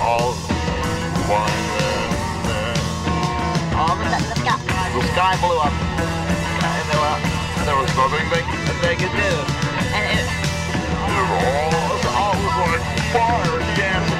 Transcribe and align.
all 0.00 0.34
one. 1.30 1.50
Um, 3.74 3.98
the, 3.98 4.18
the, 4.18 4.36
sky. 4.40 4.58
the 4.94 5.02
sky 5.12 5.34
blew 5.40 5.58
up. 5.58 5.74
And 5.74 6.84
there, 6.90 7.00
were, 7.02 7.18
there 7.66 7.76
was 7.76 7.90
nothing 7.96 8.24
they, 8.30 8.42
they 8.82 8.96
could 8.96 9.14
do. 9.14 9.32
And 9.94 10.18
it, 10.18 10.26
they 11.06 11.22
all, 11.22 11.74
all 12.14 12.34
was 12.38 12.54
like 12.64 12.84
fire 13.12 13.60
and 13.60 13.76
gas. 13.76 14.13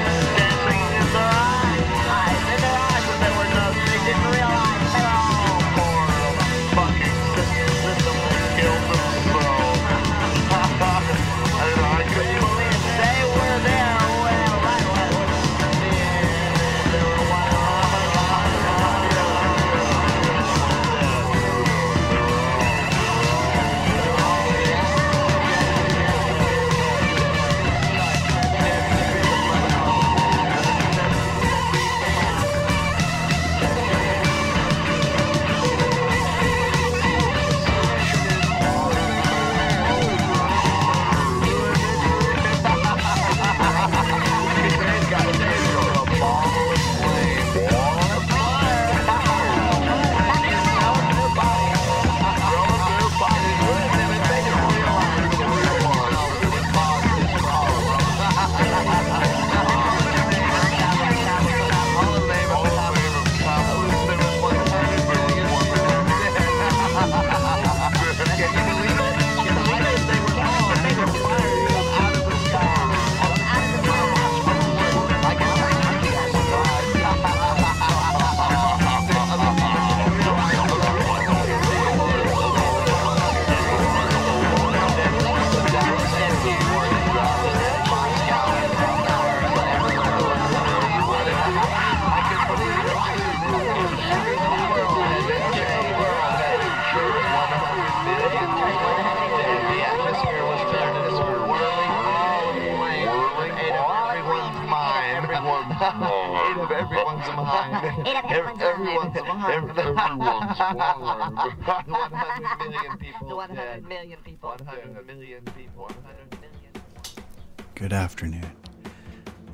Good 117.75 117.91
afternoon, 117.91 118.49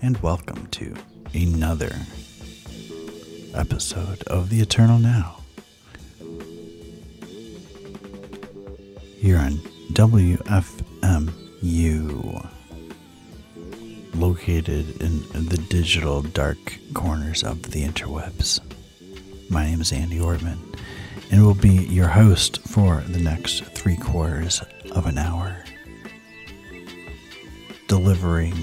and 0.03 0.21
welcome 0.21 0.67
to 0.67 0.93
another 1.33 1.95
episode 3.55 4.21
of 4.27 4.51
The 4.51 4.59
Eternal 4.59 4.99
Now. 4.99 5.37
Here 9.17 9.39
on 9.39 9.53
WFMU, 9.93 10.87
located 14.13 15.01
in 15.01 15.21
the 15.47 15.57
digital 15.67 16.21
dark 16.21 16.77
corners 16.93 17.43
of 17.43 17.71
the 17.71 17.83
interwebs. 17.83 18.59
My 19.49 19.65
name 19.65 19.81
is 19.81 19.91
Andy 19.91 20.19
Ortmann, 20.19 20.59
and 21.31 21.45
will 21.45 21.55
be 21.55 21.85
your 21.85 22.09
host 22.09 22.61
for 22.67 23.01
the 23.07 23.19
next 23.19 23.63
three 23.63 23.95
quarters 23.95 24.61
of 24.91 25.05
an 25.05 25.17
hour, 25.17 25.63
delivering 27.87 28.53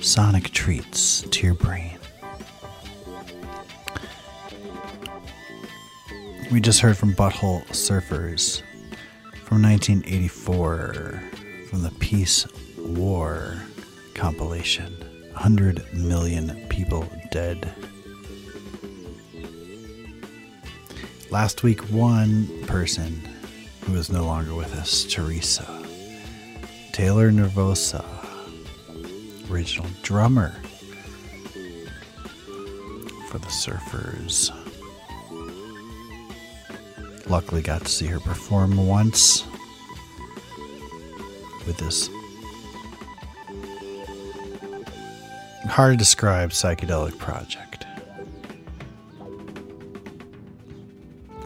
sonic 0.00 0.50
treats 0.50 1.20
to 1.22 1.46
your 1.46 1.54
brain. 1.54 1.98
We 6.50 6.60
just 6.60 6.80
heard 6.80 6.96
from 6.96 7.14
Butthole 7.14 7.64
Surfers 7.68 8.62
from 9.44 9.62
1984 9.62 11.22
from 11.68 11.82
the 11.82 11.90
Peace 12.00 12.46
War 12.78 13.62
compilation 14.14 14.96
100 15.32 15.94
Million 15.94 16.66
People 16.68 17.06
Dead. 17.30 17.72
Last 21.32 21.62
week, 21.62 21.80
one 21.88 22.46
person 22.66 23.26
who 23.86 23.94
is 23.94 24.12
no 24.12 24.26
longer 24.26 24.54
with 24.54 24.74
us, 24.74 25.04
Teresa. 25.04 25.66
Taylor 26.92 27.30
Nervosa, 27.32 28.04
original 29.50 29.86
drummer 30.02 30.54
for 33.30 33.38
the 33.38 33.46
Surfers. 33.46 34.50
Luckily, 37.30 37.62
got 37.62 37.80
to 37.86 37.88
see 37.88 38.08
her 38.08 38.20
perform 38.20 38.86
once 38.86 39.46
with 41.66 41.78
this 41.78 42.10
hard 45.66 45.94
to 45.94 45.96
describe 45.96 46.50
psychedelic 46.50 47.16
project. 47.16 47.71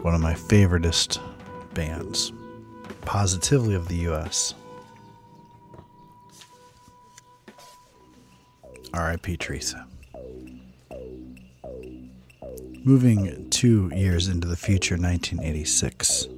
One 0.06 0.14
of 0.14 0.20
my 0.20 0.34
favoriteest 0.34 1.18
bands, 1.74 2.32
positively 3.00 3.74
of 3.74 3.88
the 3.88 4.08
US. 4.08 4.54
R.I.P. 8.94 9.36
Teresa. 9.36 9.84
Moving 12.84 13.50
two 13.50 13.90
years 13.96 14.28
into 14.28 14.46
the 14.46 14.56
future, 14.56 14.94
1986, 14.94 16.28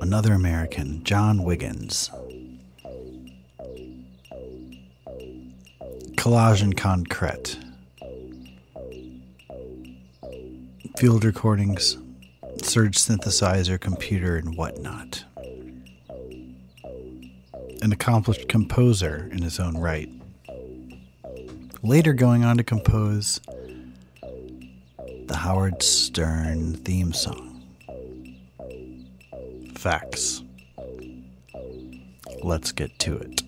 another 0.00 0.32
American, 0.32 1.04
John 1.04 1.44
Wiggins. 1.44 2.10
Collage 6.16 6.62
and 6.62 6.76
concrete. 6.76 7.61
Field 11.02 11.24
recordings, 11.24 11.98
Serge 12.62 12.96
synthesizer, 12.96 13.76
computer, 13.80 14.36
and 14.36 14.56
whatnot. 14.56 15.24
An 17.82 17.90
accomplished 17.90 18.48
composer 18.48 19.28
in 19.32 19.42
his 19.42 19.58
own 19.58 19.76
right. 19.76 20.08
Later 21.82 22.12
going 22.12 22.44
on 22.44 22.56
to 22.56 22.62
compose 22.62 23.40
the 25.26 25.38
Howard 25.38 25.82
Stern 25.82 26.74
theme 26.74 27.12
song. 27.12 27.64
Facts. 29.74 30.44
Let's 32.44 32.70
get 32.70 32.96
to 33.00 33.16
it. 33.16 33.41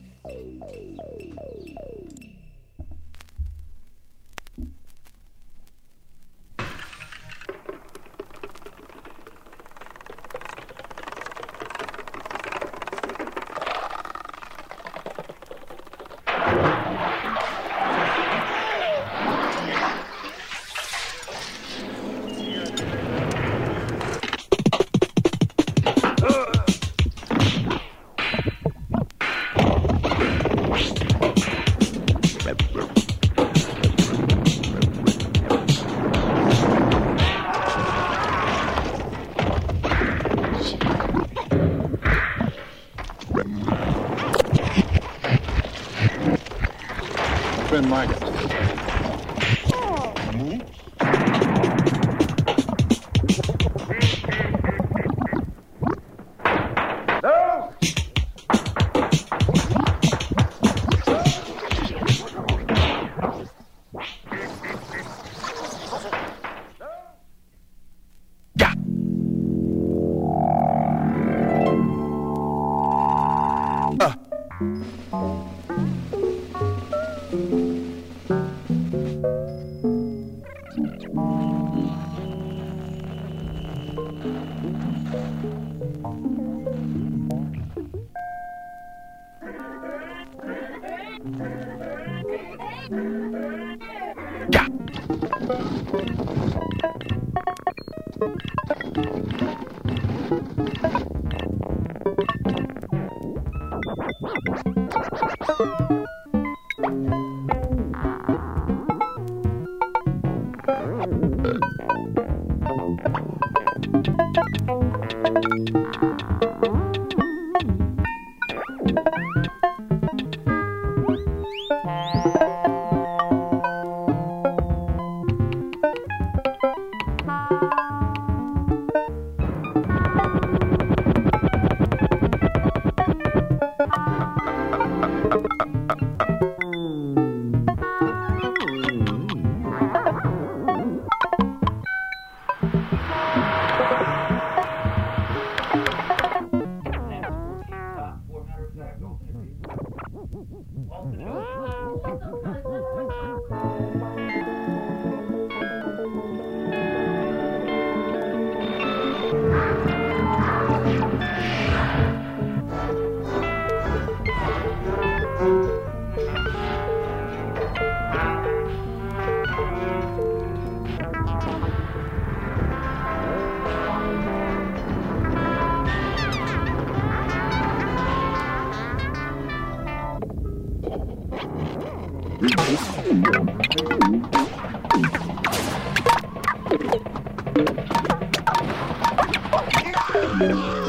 It's 190.47 190.84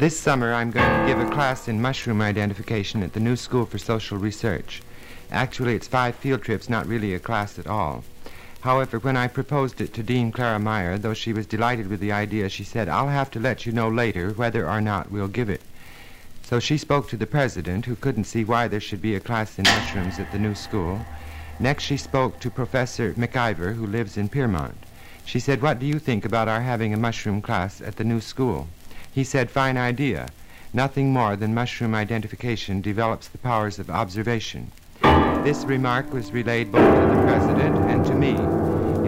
This 0.00 0.18
summer, 0.18 0.54
I'm 0.54 0.70
going 0.70 0.88
to 0.88 1.06
give 1.06 1.20
a 1.20 1.30
class 1.30 1.68
in 1.68 1.82
mushroom 1.82 2.22
identification 2.22 3.02
at 3.02 3.12
the 3.12 3.20
New 3.20 3.36
School 3.36 3.66
for 3.66 3.76
Social 3.76 4.16
Research. 4.16 4.80
Actually, 5.30 5.74
it's 5.74 5.88
five 5.88 6.14
field 6.14 6.40
trips, 6.40 6.70
not 6.70 6.86
really 6.86 7.12
a 7.12 7.18
class 7.18 7.58
at 7.58 7.66
all. 7.66 8.02
However, 8.60 8.98
when 8.98 9.18
I 9.18 9.28
proposed 9.28 9.78
it 9.78 9.92
to 9.92 10.02
Dean 10.02 10.32
Clara 10.32 10.58
Meyer, 10.58 10.96
though 10.96 11.12
she 11.12 11.34
was 11.34 11.46
delighted 11.46 11.88
with 11.88 12.00
the 12.00 12.12
idea, 12.12 12.48
she 12.48 12.64
said, 12.64 12.88
I'll 12.88 13.08
have 13.08 13.30
to 13.32 13.38
let 13.38 13.66
you 13.66 13.72
know 13.72 13.90
later 13.90 14.30
whether 14.30 14.66
or 14.66 14.80
not 14.80 15.10
we'll 15.10 15.28
give 15.28 15.50
it. 15.50 15.60
So 16.44 16.60
she 16.60 16.78
spoke 16.78 17.06
to 17.10 17.18
the 17.18 17.26
president, 17.26 17.84
who 17.84 17.94
couldn't 17.94 18.24
see 18.24 18.42
why 18.42 18.68
there 18.68 18.80
should 18.80 19.02
be 19.02 19.16
a 19.16 19.20
class 19.20 19.58
in 19.58 19.64
mushrooms 19.64 20.18
at 20.18 20.32
the 20.32 20.38
new 20.38 20.54
school. 20.54 21.04
Next, 21.58 21.84
she 21.84 21.98
spoke 21.98 22.40
to 22.40 22.50
Professor 22.50 23.12
McIver, 23.12 23.74
who 23.74 23.86
lives 23.86 24.16
in 24.16 24.30
Piermont. 24.30 24.78
She 25.26 25.40
said, 25.40 25.60
What 25.60 25.78
do 25.78 25.84
you 25.84 25.98
think 25.98 26.24
about 26.24 26.48
our 26.48 26.62
having 26.62 26.94
a 26.94 26.96
mushroom 26.96 27.42
class 27.42 27.82
at 27.82 27.96
the 27.96 28.04
new 28.04 28.22
school? 28.22 28.66
He 29.12 29.24
said, 29.24 29.50
fine 29.50 29.76
idea. 29.76 30.28
Nothing 30.72 31.12
more 31.12 31.34
than 31.34 31.52
mushroom 31.52 31.94
identification 31.94 32.80
develops 32.80 33.26
the 33.26 33.38
powers 33.38 33.80
of 33.80 33.90
observation. 33.90 34.70
This 35.42 35.64
remark 35.64 36.12
was 36.12 36.30
relayed 36.30 36.70
both 36.70 36.94
to 36.94 37.14
the 37.16 37.22
president 37.22 37.76
and 37.90 38.04
to 38.06 38.14
me. 38.14 38.36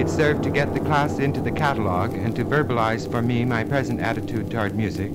It 0.01 0.09
served 0.09 0.43
to 0.43 0.51
get 0.51 0.75
the 0.75 0.81
class 0.81 1.19
into 1.19 1.41
the 1.41 1.53
catalog 1.53 2.15
and 2.15 2.35
to 2.35 2.45
verbalize 2.45 3.09
for 3.09 3.23
me 3.23 3.45
my 3.45 3.63
present 3.63 4.01
attitude 4.01 4.51
toward 4.51 4.75
music. 4.75 5.13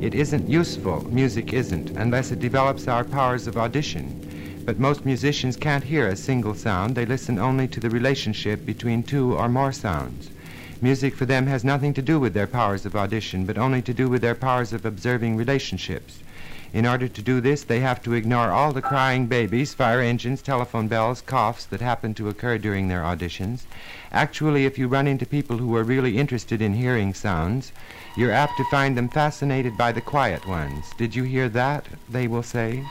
It 0.00 0.14
isn't 0.14 0.48
useful, 0.48 1.04
music 1.10 1.52
isn't, 1.52 1.90
unless 1.90 2.30
it 2.30 2.40
develops 2.40 2.88
our 2.88 3.04
powers 3.04 3.46
of 3.46 3.58
audition. 3.58 4.62
But 4.64 4.78
most 4.78 5.04
musicians 5.04 5.56
can't 5.56 5.84
hear 5.84 6.08
a 6.08 6.16
single 6.16 6.54
sound, 6.54 6.94
they 6.94 7.04
listen 7.04 7.38
only 7.38 7.68
to 7.68 7.80
the 7.80 7.90
relationship 7.90 8.64
between 8.64 9.02
two 9.02 9.34
or 9.34 9.48
more 9.48 9.72
sounds. 9.72 10.30
Music 10.84 11.14
for 11.14 11.24
them 11.24 11.46
has 11.46 11.64
nothing 11.64 11.94
to 11.94 12.02
do 12.02 12.20
with 12.20 12.34
their 12.34 12.46
powers 12.46 12.84
of 12.84 12.94
audition, 12.94 13.46
but 13.46 13.56
only 13.56 13.80
to 13.80 13.94
do 13.94 14.06
with 14.06 14.20
their 14.20 14.34
powers 14.34 14.70
of 14.74 14.84
observing 14.84 15.34
relationships. 15.34 16.18
In 16.74 16.84
order 16.84 17.08
to 17.08 17.22
do 17.22 17.40
this, 17.40 17.64
they 17.64 17.80
have 17.80 18.02
to 18.02 18.12
ignore 18.12 18.50
all 18.50 18.70
the 18.70 18.82
crying 18.82 19.24
babies, 19.24 19.72
fire 19.72 20.02
engines, 20.02 20.42
telephone 20.42 20.86
bells, 20.86 21.22
coughs 21.22 21.64
that 21.64 21.80
happen 21.80 22.12
to 22.12 22.28
occur 22.28 22.58
during 22.58 22.88
their 22.88 23.00
auditions. 23.00 23.62
Actually, 24.12 24.66
if 24.66 24.76
you 24.76 24.86
run 24.86 25.06
into 25.06 25.24
people 25.24 25.56
who 25.56 25.74
are 25.74 25.84
really 25.84 26.18
interested 26.18 26.60
in 26.60 26.74
hearing 26.74 27.14
sounds, 27.14 27.72
you're 28.14 28.30
apt 28.30 28.58
to 28.58 28.64
find 28.64 28.94
them 28.94 29.08
fascinated 29.08 29.78
by 29.78 29.90
the 29.90 30.02
quiet 30.02 30.46
ones. 30.46 30.84
Did 30.98 31.16
you 31.16 31.22
hear 31.22 31.48
that? 31.48 31.86
They 32.10 32.28
will 32.28 32.42
say. 32.42 32.84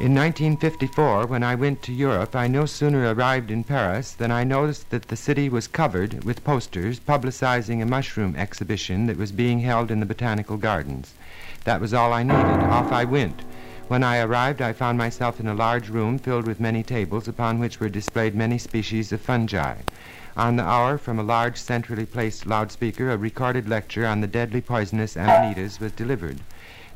In 0.00 0.12
1954, 0.12 1.28
when 1.28 1.44
I 1.44 1.54
went 1.54 1.80
to 1.82 1.92
Europe, 1.92 2.34
I 2.34 2.48
no 2.48 2.66
sooner 2.66 3.14
arrived 3.14 3.52
in 3.52 3.62
Paris 3.62 4.10
than 4.10 4.32
I 4.32 4.42
noticed 4.42 4.90
that 4.90 5.06
the 5.06 5.14
city 5.14 5.48
was 5.48 5.68
covered 5.68 6.24
with 6.24 6.42
posters 6.42 6.98
publicizing 6.98 7.80
a 7.80 7.86
mushroom 7.86 8.34
exhibition 8.34 9.06
that 9.06 9.16
was 9.16 9.30
being 9.30 9.60
held 9.60 9.92
in 9.92 10.00
the 10.00 10.06
Botanical 10.06 10.56
Gardens. 10.56 11.14
That 11.62 11.80
was 11.80 11.94
all 11.94 12.12
I 12.12 12.24
needed. 12.24 12.42
Off 12.42 12.90
I 12.90 13.04
went. 13.04 13.42
When 13.86 14.02
I 14.02 14.18
arrived, 14.18 14.60
I 14.60 14.72
found 14.72 14.98
myself 14.98 15.38
in 15.38 15.46
a 15.46 15.54
large 15.54 15.88
room 15.88 16.18
filled 16.18 16.48
with 16.48 16.58
many 16.58 16.82
tables 16.82 17.28
upon 17.28 17.60
which 17.60 17.78
were 17.78 17.88
displayed 17.88 18.34
many 18.34 18.58
species 18.58 19.12
of 19.12 19.20
fungi. 19.20 19.76
On 20.36 20.56
the 20.56 20.64
hour, 20.64 20.98
from 20.98 21.20
a 21.20 21.22
large 21.22 21.56
centrally 21.56 22.04
placed 22.04 22.46
loudspeaker, 22.46 23.12
a 23.12 23.16
recorded 23.16 23.68
lecture 23.68 24.06
on 24.06 24.22
the 24.22 24.26
deadly 24.26 24.60
poisonous 24.60 25.16
amanitas 25.16 25.78
was 25.78 25.92
delivered. 25.92 26.40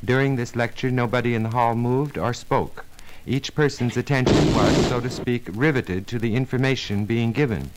During 0.05 0.35
this 0.35 0.57
lecture, 0.57 0.91
nobody 0.91 1.37
in 1.37 1.45
the 1.45 1.51
hall 1.51 1.77
moved 1.77 2.19
or 2.19 2.35
spoke. 2.35 2.85
Each 3.29 3.55
person's 3.55 3.99
attention 3.99 4.55
was, 4.55 4.87
so 4.87 5.01
to 5.01 5.11
speak, 5.11 5.51
riveted 5.53 6.07
to 6.07 6.19
the 6.19 6.35
information 6.35 7.05
being 7.05 7.33
given. 7.33 7.71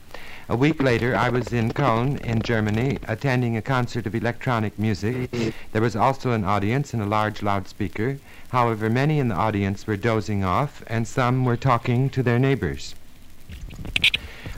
A 0.47 0.55
week 0.55 0.81
later, 0.81 1.13
I 1.13 1.27
was 1.27 1.51
in 1.51 1.73
Cologne, 1.73 2.19
in 2.23 2.41
Germany, 2.41 2.99
attending 3.05 3.57
a 3.57 3.61
concert 3.61 4.07
of 4.07 4.15
electronic 4.15 4.79
music. 4.79 5.29
There 5.73 5.81
was 5.81 5.97
also 5.97 6.31
an 6.31 6.45
audience 6.45 6.93
and 6.93 7.03
a 7.03 7.05
large 7.05 7.43
loudspeaker. 7.43 8.17
However, 8.47 8.89
many 8.89 9.19
in 9.19 9.27
the 9.27 9.35
audience 9.35 9.85
were 9.85 9.97
dozing 9.97 10.41
off, 10.41 10.83
and 10.87 11.05
some 11.05 11.43
were 11.43 11.57
talking 11.57 12.09
to 12.11 12.23
their 12.23 12.39
neighbors. 12.39 12.95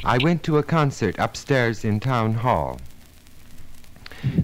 I 0.03 0.19
went 0.19 0.43
to 0.43 0.59
a 0.59 0.63
concert 0.63 1.15
upstairs 1.17 1.83
in 1.83 2.01
Town 2.01 2.35
Hall. 2.35 2.79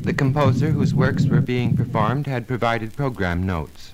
The 0.02 0.14
composer 0.14 0.72
whose 0.72 0.96
works 0.96 1.28
were 1.28 1.42
being 1.42 1.78
performed 1.78 2.26
had 2.26 2.48
provided 2.48 2.98
program 2.98 3.46
notes. 3.46 3.89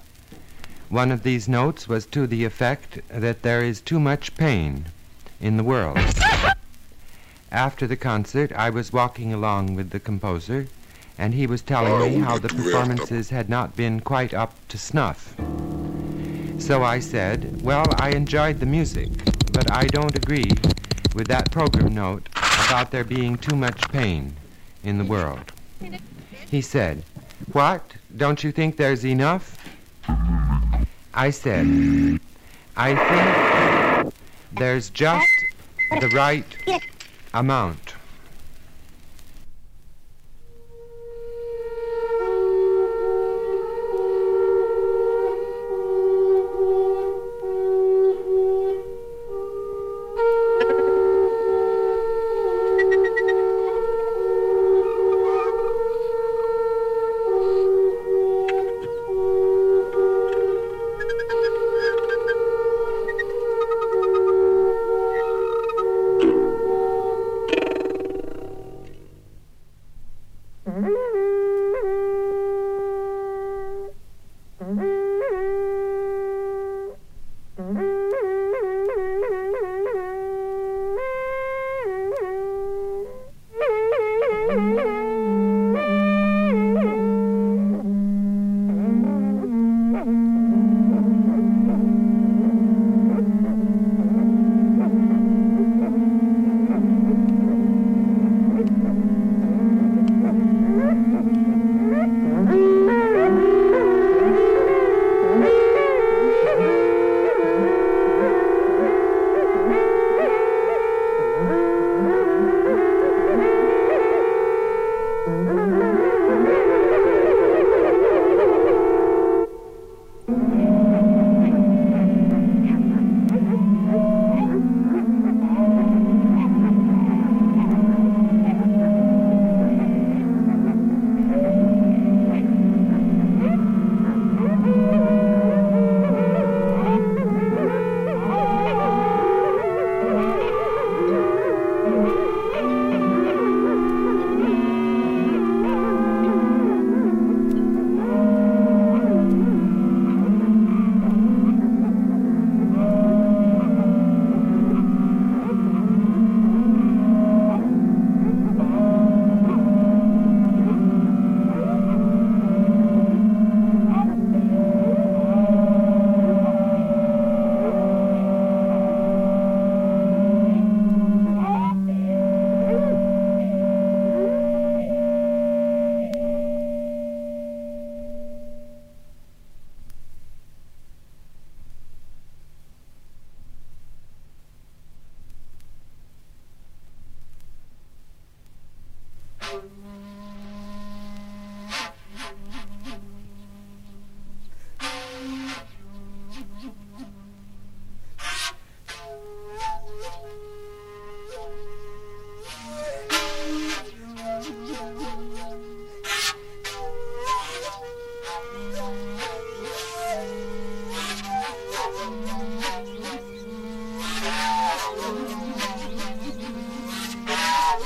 One 0.90 1.12
of 1.12 1.24
these 1.24 1.48
notes 1.50 1.88
was 1.88 2.06
to 2.08 2.28
the 2.28 2.46
effect 2.46 3.00
that 3.10 3.42
there 3.42 3.64
is 3.64 3.82
too 3.82 4.00
much 4.00 4.36
pain 4.36 4.86
in 5.42 5.58
the 5.58 5.64
world. 5.64 5.98
After 7.52 7.88
the 7.88 7.96
concert, 7.96 8.52
I 8.52 8.70
was 8.70 8.94
walking 8.94 9.34
along 9.34 9.76
with 9.76 9.90
the 9.90 10.00
composer, 10.00 10.68
and 11.18 11.34
he 11.34 11.48
was 11.48 11.62
telling 11.62 12.14
me 12.14 12.20
how 12.20 12.38
the 12.38 12.50
performances 12.50 13.30
had 13.30 13.50
not 13.50 13.76
been 13.76 14.00
quite 14.00 14.34
up 14.34 14.54
to 14.68 14.78
snuff. 14.78 15.34
So 16.60 16.84
I 16.84 17.00
said, 17.00 17.62
Well, 17.62 17.86
I 17.98 18.10
enjoyed 18.12 18.60
the 18.60 18.66
music, 18.66 19.10
but 19.54 19.72
I 19.72 19.88
don't 19.88 20.16
agree 20.16 20.52
with 21.16 21.28
that 21.28 21.52
program 21.52 21.96
note 21.96 22.30
about 22.68 22.92
there 22.92 23.04
being 23.04 23.38
too 23.38 23.56
much 23.56 23.90
pain 23.92 24.36
in 24.84 24.98
the 24.98 25.06
world. 25.06 25.52
He 26.52 26.62
said, 26.62 27.04
What? 27.52 27.94
Don't 28.16 28.44
you 28.44 28.52
think 28.52 28.78
there's 28.78 29.06
enough? 29.06 29.58
I 31.16 31.30
said, 31.30 32.20
I 32.76 32.94
think 34.04 34.14
there's 34.52 34.90
just 34.90 35.30
the 36.02 36.10
right 36.10 36.46
amount. 37.34 37.85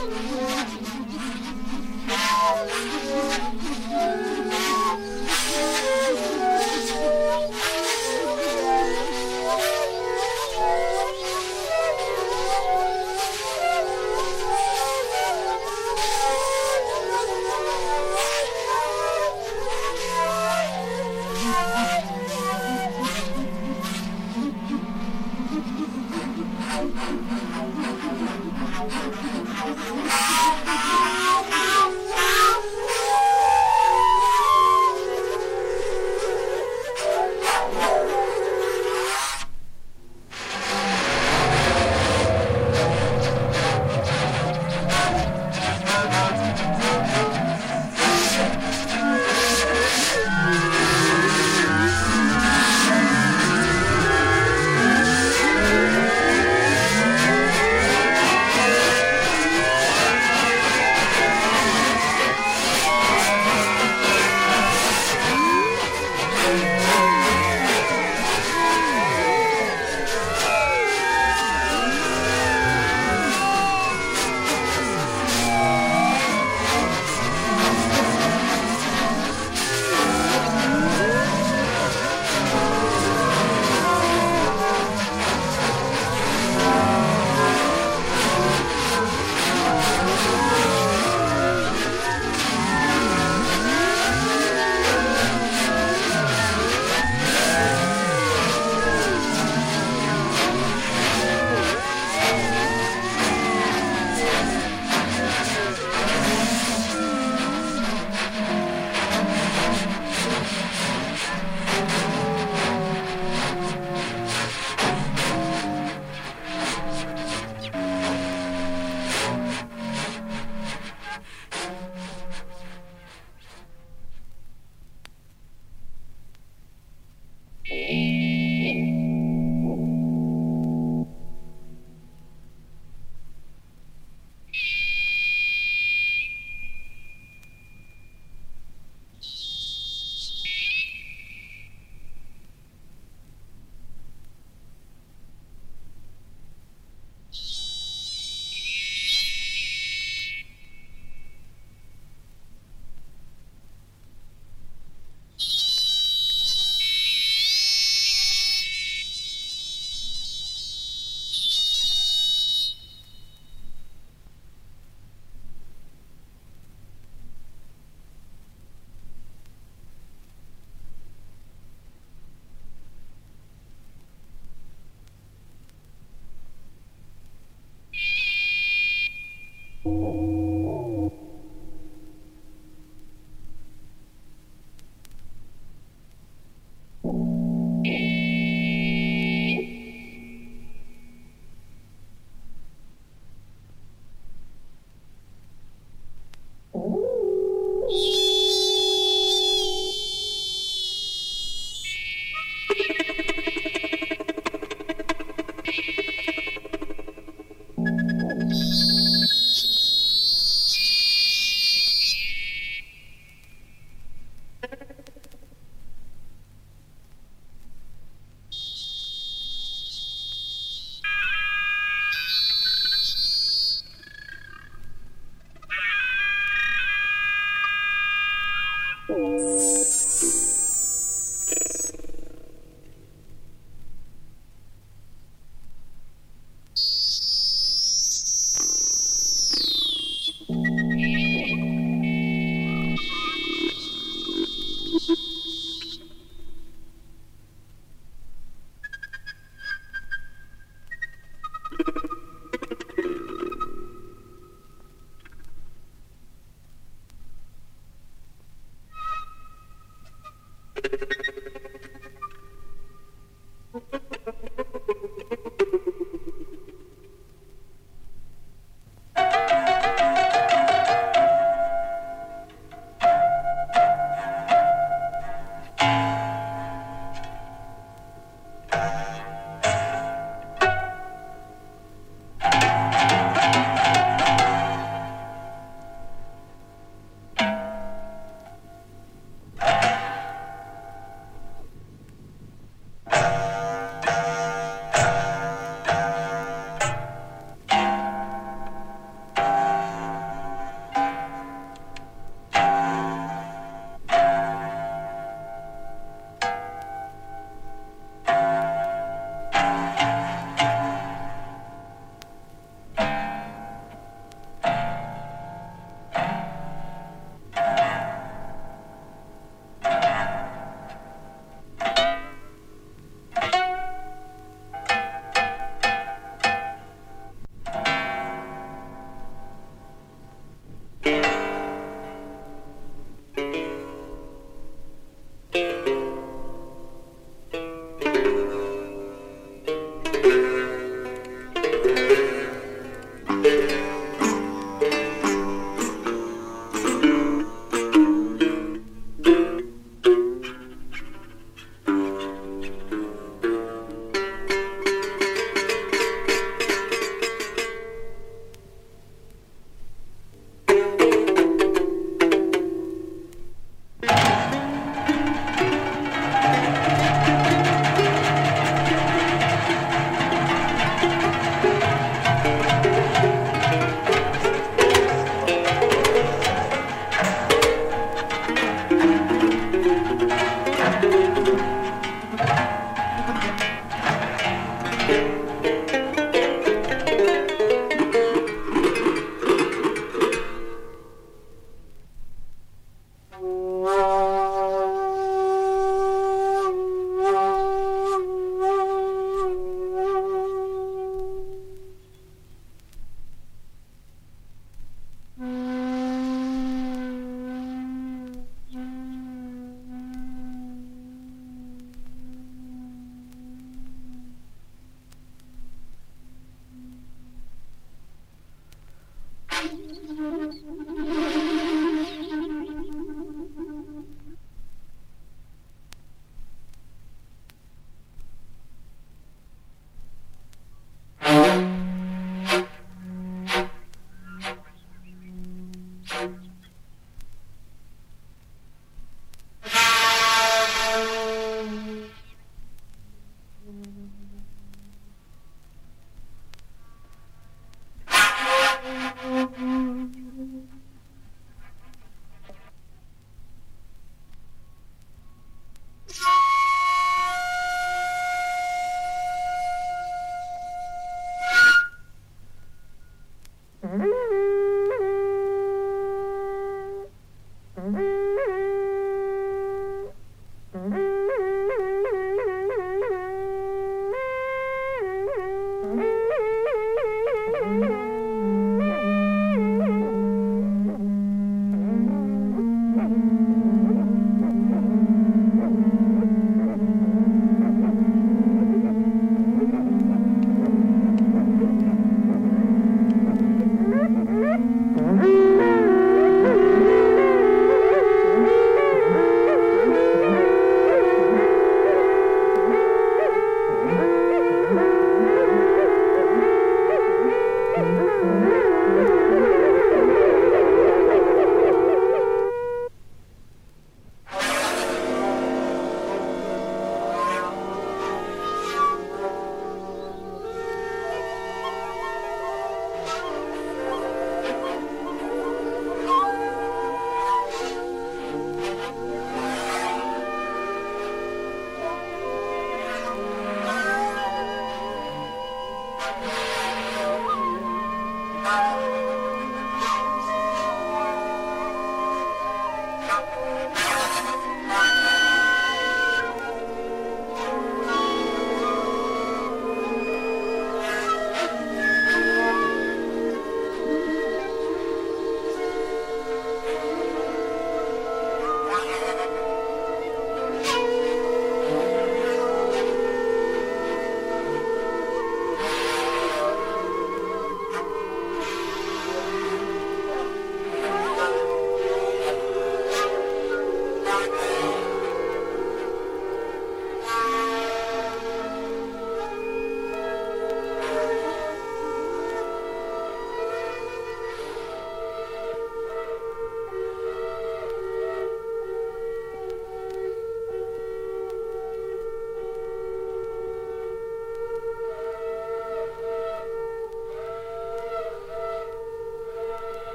Oh, 0.00 0.06
my 0.10 0.48
God. 0.50 0.57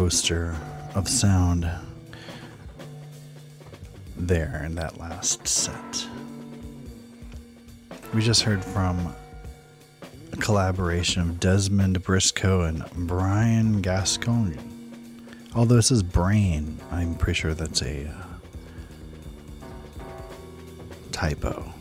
Coaster 0.00 0.56
of 0.94 1.06
sound 1.06 1.70
there 4.16 4.62
in 4.64 4.74
that 4.76 4.96
last 4.96 5.46
set. 5.46 6.08
We 8.14 8.22
just 8.22 8.40
heard 8.40 8.64
from 8.64 9.14
a 10.32 10.36
collaboration 10.38 11.20
of 11.20 11.38
Desmond 11.38 12.02
Briscoe 12.02 12.62
and 12.62 12.82
Brian 13.06 13.82
Gascoigne. 13.82 14.56
Although 15.54 15.74
this 15.74 15.90
is 15.90 16.02
Brain, 16.02 16.80
I'm 16.90 17.14
pretty 17.14 17.38
sure 17.38 17.52
that's 17.52 17.82
a 17.82 18.06
uh, 18.08 18.24
typo 21.12 21.74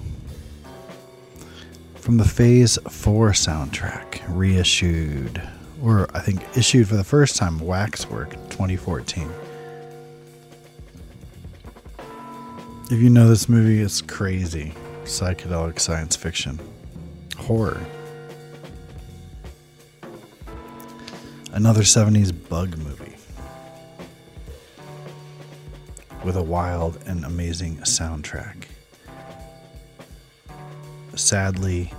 from 1.96 2.18
the 2.18 2.26
Phase 2.26 2.78
4 2.90 3.32
soundtrack, 3.32 4.24
reissued, 4.28 5.42
or 5.82 6.08
I 6.14 6.20
think 6.20 6.42
issued 6.58 6.88
for 6.88 6.96
the 6.96 7.04
first 7.04 7.36
time, 7.36 7.60
Waxwork 7.60 8.32
2014. 8.50 9.30
If 12.92 13.00
you 13.00 13.10
know 13.10 13.28
this 13.28 13.48
movie, 13.48 13.82
it's 13.82 14.02
crazy. 14.02 14.74
Psychedelic 15.04 15.80
science 15.80 16.16
fiction. 16.16 16.60
Horror. 17.38 17.86
Another 21.52 21.82
70s 21.82 22.32
bug 22.50 22.78
movie. 22.78 23.16
With 26.24 26.36
a 26.36 26.44
wild 26.44 27.00
and 27.06 27.26
amazing 27.26 27.78
soundtrack 27.78 28.66
sadly 31.20 31.92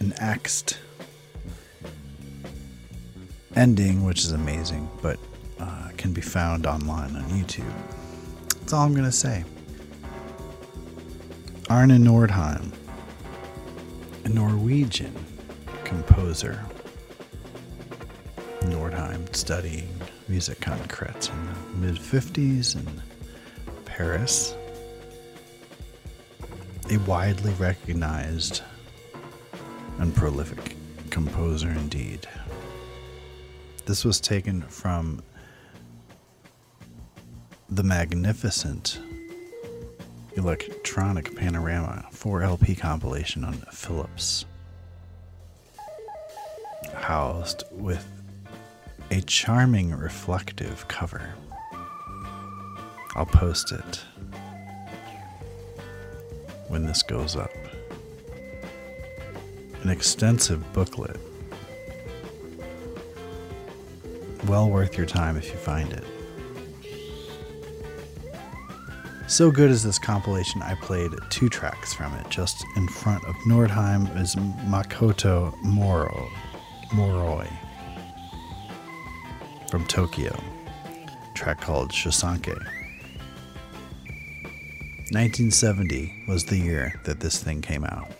an 0.00 0.12
axed 0.18 0.78
ending, 3.58 4.04
which 4.04 4.20
is 4.20 4.32
amazing, 4.32 4.88
but 5.02 5.18
uh, 5.58 5.88
can 5.96 6.12
be 6.12 6.20
found 6.20 6.66
online 6.66 7.14
on 7.16 7.24
YouTube. 7.24 7.72
That's 8.60 8.72
all 8.72 8.84
I'm 8.84 8.92
going 8.92 9.04
to 9.04 9.12
say. 9.12 9.44
Arne 11.68 11.90
Nordheim, 11.90 12.72
a 14.24 14.28
Norwegian 14.28 15.12
composer. 15.84 16.64
Nordheim 18.62 19.34
studying 19.34 19.88
musique 20.28 20.60
concrète 20.60 21.30
in 21.30 21.46
the 21.80 21.86
mid 21.86 21.96
50s 21.96 22.76
in 22.76 23.02
Paris 23.84 24.54
a 26.90 26.96
widely 27.00 27.52
recognized 27.54 28.62
and 29.98 30.14
prolific 30.14 30.76
composer 31.10 31.68
indeed. 31.70 32.26
This 33.88 34.04
was 34.04 34.20
taken 34.20 34.60
from 34.60 35.22
the 37.70 37.82
magnificent 37.82 39.00
Electronic 40.36 41.34
Panorama 41.34 42.06
4 42.12 42.42
LP 42.42 42.74
compilation 42.74 43.44
on 43.44 43.54
Philips, 43.72 44.44
housed 46.92 47.64
with 47.72 48.06
a 49.10 49.22
charming 49.22 49.92
reflective 49.92 50.86
cover. 50.88 51.32
I'll 53.16 53.24
post 53.24 53.72
it 53.72 54.04
when 56.68 56.84
this 56.84 57.02
goes 57.02 57.36
up. 57.36 57.50
An 59.82 59.88
extensive 59.88 60.74
booklet. 60.74 61.18
Well 64.46 64.70
worth 64.70 64.96
your 64.96 65.06
time 65.06 65.36
if 65.36 65.46
you 65.50 65.56
find 65.56 65.92
it. 65.92 66.04
So 69.26 69.50
good 69.50 69.70
is 69.70 69.82
this 69.82 69.98
compilation, 69.98 70.62
I 70.62 70.74
played 70.76 71.10
two 71.28 71.50
tracks 71.50 71.92
from 71.92 72.14
it. 72.14 72.30
Just 72.30 72.64
in 72.76 72.88
front 72.88 73.22
of 73.24 73.34
Nordheim 73.46 74.18
is 74.18 74.34
Makoto 74.36 75.54
Moro, 75.62 76.30
Moroi 76.92 77.48
from 79.70 79.84
Tokyo. 79.86 80.34
track 81.34 81.60
called 81.60 81.90
Shosanke. 81.90 82.56
1970 85.12 86.24
was 86.26 86.44
the 86.44 86.56
year 86.56 87.00
that 87.04 87.20
this 87.20 87.42
thing 87.42 87.60
came 87.60 87.84
out. 87.84 88.10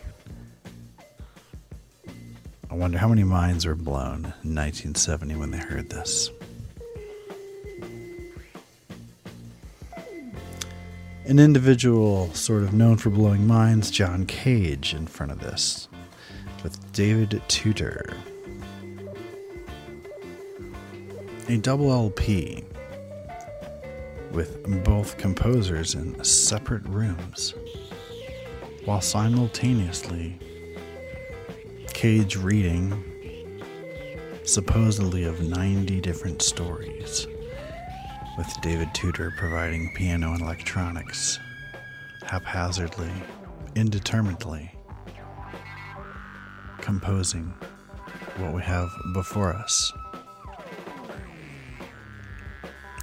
Wonder 2.78 2.98
how 2.98 3.08
many 3.08 3.24
minds 3.24 3.66
were 3.66 3.74
blown 3.74 4.32
in 4.44 4.54
1970 4.54 5.34
when 5.34 5.50
they 5.50 5.58
heard 5.58 5.90
this. 5.90 6.30
An 11.24 11.40
individual 11.40 12.32
sort 12.34 12.62
of 12.62 12.72
known 12.72 12.96
for 12.96 13.10
blowing 13.10 13.48
minds, 13.48 13.90
John 13.90 14.26
Cage, 14.26 14.94
in 14.94 15.08
front 15.08 15.32
of 15.32 15.40
this, 15.40 15.88
with 16.62 16.92
David 16.92 17.42
Tudor. 17.48 18.16
A 21.48 21.56
double 21.56 21.90
LP 21.90 22.62
with 24.30 24.62
both 24.84 25.18
composers 25.18 25.96
in 25.96 26.22
separate 26.22 26.84
rooms, 26.84 27.54
while 28.84 29.00
simultaneously 29.00 30.38
Cage 31.98 32.36
reading 32.36 33.02
supposedly 34.44 35.24
of 35.24 35.40
90 35.40 36.00
different 36.00 36.40
stories, 36.42 37.26
with 38.36 38.56
David 38.62 38.94
Tudor 38.94 39.32
providing 39.36 39.92
piano 39.96 40.32
and 40.32 40.40
electronics 40.40 41.40
haphazardly, 42.22 43.10
indeterminately, 43.74 44.70
composing 46.80 47.52
what 48.36 48.54
we 48.54 48.62
have 48.62 48.90
before 49.12 49.52
us. 49.52 49.92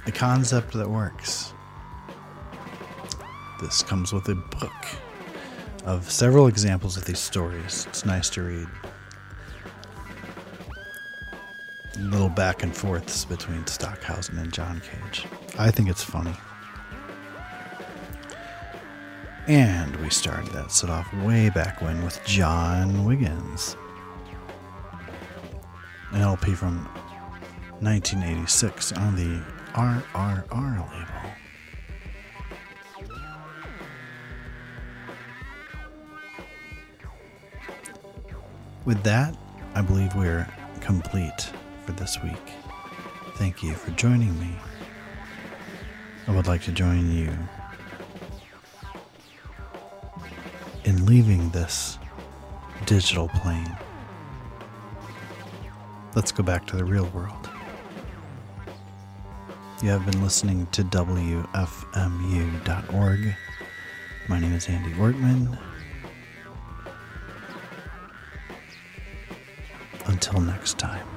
a 0.06 0.10
concept 0.10 0.72
that 0.72 0.88
works. 0.88 1.52
This 3.60 3.82
comes 3.82 4.14
with 4.14 4.26
a 4.30 4.36
book 4.36 4.72
of 5.84 6.10
several 6.10 6.46
examples 6.46 6.96
of 6.96 7.04
these 7.04 7.20
stories. 7.20 7.86
It's 7.90 8.06
nice 8.06 8.30
to 8.30 8.42
read. 8.42 8.85
Little 12.16 12.30
back 12.30 12.62
and 12.62 12.74
forths 12.74 13.26
between 13.26 13.66
Stockhausen 13.66 14.38
and 14.38 14.50
John 14.50 14.80
Cage. 14.80 15.26
I 15.58 15.70
think 15.70 15.90
it's 15.90 16.02
funny. 16.02 16.32
And 19.46 19.94
we 19.96 20.08
started 20.08 20.50
that 20.54 20.72
set 20.72 20.88
off 20.88 21.12
way 21.12 21.50
back 21.50 21.82
when 21.82 22.02
with 22.02 22.18
John 22.24 23.04
Wiggins. 23.04 23.76
An 26.12 26.22
LP 26.22 26.54
from 26.54 26.86
1986 27.80 28.92
on 28.92 29.14
the 29.14 29.42
RRR 29.74 30.90
label. 30.90 31.30
With 38.86 39.02
that, 39.02 39.36
I 39.74 39.82
believe 39.82 40.14
we're 40.14 40.48
complete 40.80 41.50
for 41.86 41.92
this 41.92 42.20
week. 42.22 42.52
Thank 43.36 43.62
you 43.62 43.72
for 43.74 43.92
joining 43.92 44.36
me. 44.40 44.56
I 46.26 46.32
would 46.34 46.48
like 46.48 46.62
to 46.62 46.72
join 46.72 47.12
you 47.12 47.32
in 50.84 51.06
leaving 51.06 51.50
this 51.50 51.98
digital 52.86 53.28
plane. 53.28 53.76
Let's 56.16 56.32
go 56.32 56.42
back 56.42 56.66
to 56.66 56.76
the 56.76 56.84
real 56.84 57.06
world. 57.06 57.48
You 59.82 59.90
have 59.90 60.04
been 60.10 60.20
listening 60.22 60.66
to 60.72 60.82
WFMU.org. 60.82 61.44
My 64.28 64.40
name 64.40 64.54
is 64.54 64.68
Andy 64.68 64.90
Ortmann. 64.94 65.56
Until 70.06 70.40
next 70.40 70.78
time. 70.78 71.15